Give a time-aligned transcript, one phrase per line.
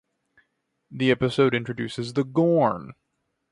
[0.89, 2.93] The episode introduces the Gorn.